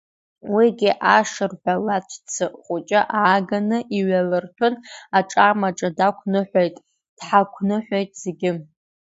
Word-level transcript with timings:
Уигьы 0.53 0.91
ашырҳәа 1.17 1.75
лаҵәца 1.85 2.45
хәыҷы 2.61 3.01
ааганы 3.21 3.79
иҩалырҭәын, 3.97 4.75
аҿамаҿа 5.17 5.89
дақәныҳәеит, 5.97 6.75
дҳақәныҳәеит 7.17 8.11
зегьы. 8.23 8.51